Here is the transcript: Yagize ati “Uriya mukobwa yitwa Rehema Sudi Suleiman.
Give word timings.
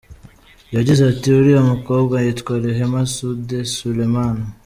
Yagize 0.75 1.01
ati 1.11 1.27
“Uriya 1.37 1.61
mukobwa 1.71 2.15
yitwa 2.23 2.53
Rehema 2.63 3.01
Sudi 3.13 3.57
Suleiman. 3.73 4.37